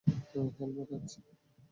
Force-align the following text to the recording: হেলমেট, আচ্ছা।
হেলমেট, 0.55 0.89
আচ্ছা। 0.97 1.19